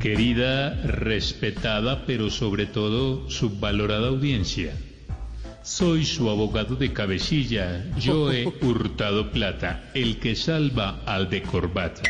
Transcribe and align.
Querida, 0.00 0.80
respetada, 0.84 2.06
pero 2.06 2.30
sobre 2.30 2.66
todo 2.66 3.28
subvalorada 3.28 4.08
audiencia. 4.08 4.72
Soy 5.64 6.04
su 6.04 6.30
abogado 6.30 6.76
de 6.76 6.92
cabecilla, 6.92 7.84
Joe 8.00 8.46
Hurtado 8.62 9.32
Plata, 9.32 9.90
el 9.94 10.20
que 10.20 10.36
salva 10.36 11.02
al 11.04 11.28
de 11.28 11.42
corbata. 11.42 12.02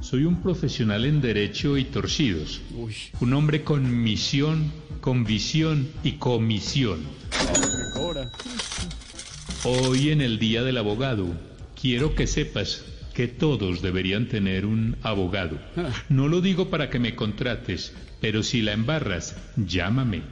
Soy 0.00 0.24
un 0.24 0.42
profesional 0.42 1.04
en 1.04 1.20
derecho 1.20 1.78
y 1.78 1.84
torcidos. 1.84 2.60
Un 3.20 3.32
hombre 3.34 3.62
con 3.62 4.02
misión, 4.02 4.72
con 5.00 5.24
visión 5.24 5.88
y 6.02 6.12
comisión. 6.12 7.00
Hoy 9.62 10.10
en 10.10 10.20
el 10.20 10.40
Día 10.40 10.64
del 10.64 10.78
Abogado, 10.78 11.26
quiero 11.80 12.16
que 12.16 12.26
sepas 12.26 12.84
que 13.14 13.28
todos 13.28 13.80
deberían 13.80 14.26
tener 14.26 14.66
un 14.66 14.96
abogado. 15.02 15.58
No 16.08 16.28
lo 16.28 16.40
digo 16.40 16.68
para 16.68 16.90
que 16.90 16.98
me 16.98 17.14
contrates, 17.14 17.94
pero 18.20 18.42
si 18.42 18.60
la 18.60 18.72
embarras, 18.72 19.36
llámame. 19.56 20.22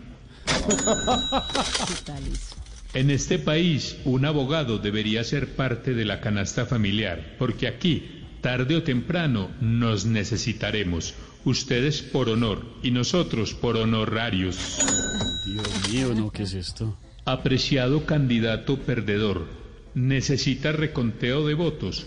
En 2.95 3.11
este 3.11 3.39
país, 3.39 3.97
un 4.05 4.25
abogado 4.27 4.79
debería 4.79 5.25
ser 5.25 5.55
parte 5.55 5.95
de 5.95 6.05
la 6.05 6.21
canasta 6.21 6.67
familiar, 6.67 7.37
porque 7.39 7.67
aquí, 7.67 8.25
tarde 8.41 8.77
o 8.77 8.83
temprano, 8.83 9.51
nos 9.61 10.05
necesitaremos. 10.05 11.15
Ustedes 11.45 12.03
por 12.03 12.29
honor 12.29 12.65
y 12.83 12.91
nosotros 12.91 13.55
por 13.55 13.77
honorarios. 13.77 14.79
Dios 15.47 15.91
mío, 15.91 16.15
no, 16.15 16.31
¿qué 16.31 16.43
es 16.43 16.55
esto? 16.55 16.99
Apreciado 17.25 18.05
candidato 18.05 18.79
perdedor, 18.79 19.47
¿necesita 19.95 20.73
reconteo 20.73 21.47
de 21.47 21.55
votos? 21.55 22.07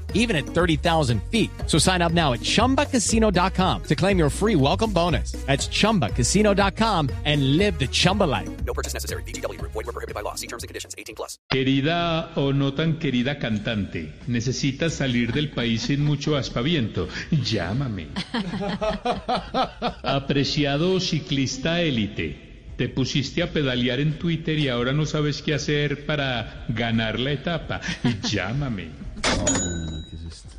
even 0.13 0.37
at 0.37 0.45
30,000 0.45 1.21
feet. 1.23 1.49
So 1.67 1.77
sign 1.77 2.01
up 2.01 2.13
now 2.13 2.31
at 2.31 2.39
ChumbaCasino.com 2.39 3.83
to 3.83 3.95
claim 3.95 4.17
your 4.17 4.29
free 4.29 4.55
welcome 4.55 4.93
bonus. 4.93 5.33
That's 5.45 5.67
ChumbaCasino.com 5.67 7.09
and 7.25 7.57
live 7.57 7.77
the 7.77 7.87
Chumba 7.87 8.23
life. 8.23 8.49
No 8.65 8.73
purchase 8.73 8.93
necessary. 8.93 9.23
VGW 9.23 9.59
Group. 9.59 9.73
Void 9.73 9.87
were 9.87 9.91
prohibited 9.91 10.15
by 10.15 10.21
law. 10.21 10.35
See 10.35 10.47
terms 10.47 10.63
and 10.63 10.69
conditions. 10.69 10.95
18 10.97 11.15
plus. 11.15 11.37
Querida 11.49 12.31
o 12.35 12.53
no 12.53 12.73
tan 12.73 12.97
querida 12.99 13.37
cantante, 13.39 14.13
¿necesitas 14.27 14.93
salir 14.93 15.33
del 15.33 15.51
país 15.51 15.81
sin 15.81 16.03
mucho 16.03 16.37
aspaviento? 16.37 17.07
Llámame. 17.31 18.07
Apreciado 20.03 20.99
ciclista 20.99 21.81
élite, 21.81 22.73
te 22.77 22.89
pusiste 22.89 23.43
a 23.43 23.51
pedalear 23.51 23.99
en 23.99 24.17
Twitter 24.17 24.57
y 24.57 24.69
ahora 24.69 24.93
no 24.93 25.05
sabes 25.05 25.41
qué 25.41 25.53
hacer 25.53 26.05
para 26.05 26.65
ganar 26.69 27.19
la 27.19 27.31
etapa. 27.31 27.81
Llámame. 28.29 29.10
No, 29.37 30.03
¿qué 30.09 30.15
es 30.15 30.33
esto? 30.33 30.49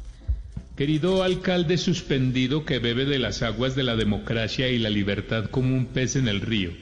Querido 0.77 1.23
alcalde 1.23 1.78
suspendido 1.78 2.65
que 2.65 2.78
bebe 2.78 3.05
de 3.05 3.19
las 3.19 3.42
aguas 3.42 3.77
de 3.77 3.83
la 3.83 3.95
democracia 3.95 4.69
y 4.69 4.78
la 4.78 4.91
libertad 4.91 5.51
como 5.51 5.77
un 5.77 5.87
pez 5.87 6.17
en 6.17 6.28
el 6.28 6.41
río, 6.41 6.73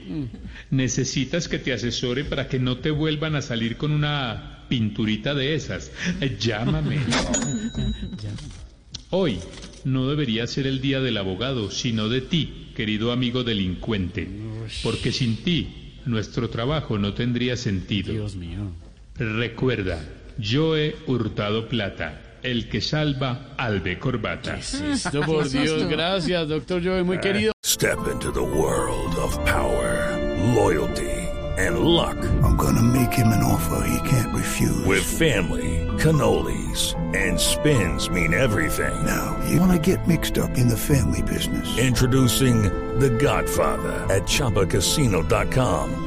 necesitas 0.71 1.49
que 1.49 1.59
te 1.59 1.73
asesore 1.73 2.25
para 2.25 2.49
que 2.49 2.59
no 2.59 2.79
te 2.79 2.91
vuelvan 2.91 3.35
a 3.35 3.43
salir 3.43 3.77
con 3.77 3.91
una 3.91 4.65
pinturita 4.69 5.35
de 5.35 5.55
esas. 5.55 5.91
Llámame. 6.39 7.01
Hoy 9.11 9.39
no 9.85 10.09
debería 10.09 10.47
ser 10.47 10.69
el 10.69 10.81
día 10.81 11.01
del 11.01 11.17
abogado, 11.17 11.71
sino 11.71 12.09
de 12.09 12.21
ti, 12.21 12.71
querido 12.77 13.11
amigo 13.11 13.43
delincuente, 13.43 14.29
porque 14.85 15.11
sin 15.11 15.39
ti 15.39 15.97
nuestro 16.07 16.49
trabajo 16.49 16.97
no 16.97 17.15
tendría 17.15 17.57
sentido. 17.57 18.13
Dios 18.13 18.37
mío. 18.37 18.71
Recuerda, 19.17 20.01
yo 20.41 20.77
he 20.77 20.95
hurtado 21.07 21.69
plata, 21.69 22.39
el 22.43 22.69
que 22.69 22.81
salva 22.81 23.55
al 23.57 23.83
de 23.83 23.99
corbata. 23.99 24.57
Esto, 24.57 25.21
por 25.23 25.49
Dios, 25.51 25.89
gracias, 25.89 26.49
doctor 26.49 26.83
Joey, 26.83 27.05
muy 27.05 27.19
querido. 27.19 27.53
Step 27.65 27.99
into 28.11 28.31
the 28.33 28.43
world 28.43 29.15
of 29.17 29.37
power, 29.45 30.17
loyalty, 30.55 31.11
and 31.59 31.81
luck. 31.81 32.17
I'm 32.43 32.57
gonna 32.57 32.83
make 32.83 33.13
him 33.13 33.29
an 33.29 33.43
offer 33.43 33.87
he 33.87 34.09
can't 34.09 34.35
refuse. 34.35 34.85
With 34.87 35.03
family, 35.03 35.87
cannolis, 35.99 36.95
and 37.15 37.39
spins 37.39 38.09
mean 38.11 38.35
everything. 38.35 38.95
now, 39.05 39.37
you 39.49 39.61
wanna 39.61 39.79
get 39.79 40.07
mixed 40.09 40.39
up 40.39 40.57
in 40.59 40.69
the 40.69 40.77
family 40.77 41.23
business. 41.23 41.79
Introducing 41.79 42.63
The 42.99 43.11
Godfather 43.11 43.93
at 44.13 44.23
ChumbaCasino.com. 44.25 46.07